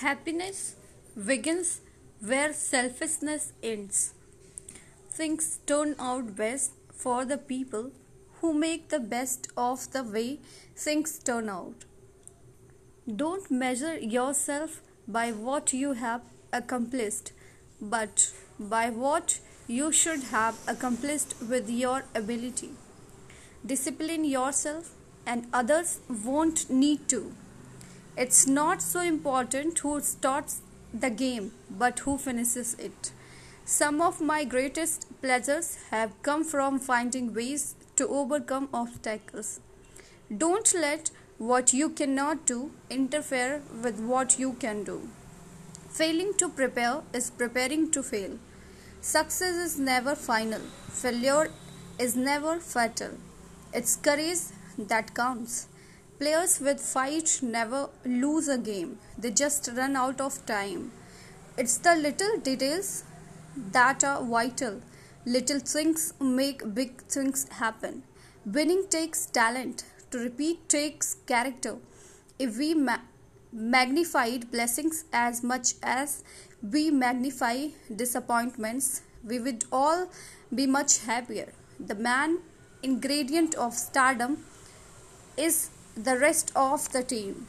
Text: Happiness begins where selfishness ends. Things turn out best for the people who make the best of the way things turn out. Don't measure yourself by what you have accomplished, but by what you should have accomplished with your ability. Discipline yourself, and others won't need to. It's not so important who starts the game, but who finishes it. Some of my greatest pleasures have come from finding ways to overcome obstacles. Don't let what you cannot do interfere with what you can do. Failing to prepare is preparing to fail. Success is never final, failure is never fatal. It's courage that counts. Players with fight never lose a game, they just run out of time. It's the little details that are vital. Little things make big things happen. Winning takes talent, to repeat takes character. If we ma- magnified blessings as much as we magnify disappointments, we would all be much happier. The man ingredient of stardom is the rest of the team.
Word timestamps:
Happiness 0.00 0.76
begins 1.26 1.82
where 2.24 2.54
selfishness 2.54 3.52
ends. 3.62 4.14
Things 5.10 5.58
turn 5.66 5.94
out 5.98 6.36
best 6.36 6.70
for 6.90 7.26
the 7.26 7.36
people 7.36 7.90
who 8.40 8.54
make 8.54 8.88
the 8.88 8.98
best 8.98 9.48
of 9.58 9.92
the 9.92 10.02
way 10.02 10.38
things 10.74 11.18
turn 11.18 11.50
out. 11.50 11.84
Don't 13.14 13.50
measure 13.50 13.98
yourself 13.98 14.80
by 15.06 15.32
what 15.32 15.74
you 15.74 15.92
have 15.92 16.22
accomplished, 16.50 17.32
but 17.78 18.32
by 18.58 18.88
what 18.88 19.38
you 19.66 19.92
should 19.92 20.22
have 20.30 20.56
accomplished 20.66 21.34
with 21.46 21.68
your 21.68 22.04
ability. 22.14 22.70
Discipline 23.66 24.24
yourself, 24.24 24.94
and 25.26 25.46
others 25.52 26.00
won't 26.24 26.70
need 26.70 27.06
to. 27.10 27.34
It's 28.16 28.46
not 28.46 28.82
so 28.82 29.00
important 29.00 29.78
who 29.78 30.00
starts 30.00 30.60
the 30.92 31.10
game, 31.10 31.52
but 31.70 32.00
who 32.00 32.18
finishes 32.18 32.74
it. 32.74 33.12
Some 33.64 34.00
of 34.00 34.20
my 34.20 34.42
greatest 34.44 35.06
pleasures 35.22 35.78
have 35.90 36.20
come 36.22 36.44
from 36.44 36.80
finding 36.80 37.32
ways 37.32 37.76
to 37.96 38.08
overcome 38.08 38.68
obstacles. 38.74 39.60
Don't 40.36 40.74
let 40.74 41.10
what 41.38 41.72
you 41.72 41.88
cannot 41.88 42.46
do 42.46 42.72
interfere 42.90 43.62
with 43.82 44.00
what 44.00 44.38
you 44.38 44.54
can 44.54 44.82
do. 44.84 45.08
Failing 45.88 46.34
to 46.38 46.48
prepare 46.48 47.02
is 47.14 47.30
preparing 47.30 47.90
to 47.92 48.02
fail. 48.02 48.38
Success 49.00 49.54
is 49.54 49.78
never 49.78 50.14
final, 50.14 50.60
failure 50.88 51.50
is 51.98 52.16
never 52.16 52.58
fatal. 52.58 53.12
It's 53.72 53.96
courage 53.96 54.40
that 54.78 55.14
counts. 55.14 55.68
Players 56.20 56.60
with 56.60 56.80
fight 56.80 57.38
never 57.42 57.88
lose 58.04 58.46
a 58.46 58.58
game, 58.58 58.98
they 59.16 59.30
just 59.30 59.70
run 59.74 59.96
out 59.96 60.20
of 60.20 60.34
time. 60.44 60.92
It's 61.56 61.78
the 61.78 61.94
little 61.94 62.36
details 62.38 63.04
that 63.72 64.04
are 64.04 64.22
vital. 64.22 64.82
Little 65.24 65.60
things 65.60 66.12
make 66.20 66.74
big 66.74 67.00
things 67.04 67.48
happen. 67.48 68.02
Winning 68.44 68.84
takes 68.90 69.24
talent, 69.24 69.84
to 70.10 70.18
repeat 70.18 70.68
takes 70.68 71.14
character. 71.26 71.78
If 72.38 72.58
we 72.58 72.74
ma- 72.74 73.06
magnified 73.50 74.50
blessings 74.50 75.06
as 75.14 75.42
much 75.42 75.72
as 75.82 76.22
we 76.62 76.90
magnify 76.90 77.68
disappointments, 77.96 79.00
we 79.24 79.38
would 79.38 79.64
all 79.72 80.10
be 80.54 80.66
much 80.66 80.98
happier. 80.98 81.54
The 81.78 81.94
man 81.94 82.40
ingredient 82.82 83.54
of 83.54 83.72
stardom 83.72 84.44
is 85.38 85.70
the 85.96 86.18
rest 86.18 86.52
of 86.56 86.90
the 86.92 87.02
team. 87.02 87.46